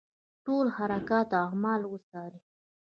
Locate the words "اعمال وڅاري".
1.47-2.39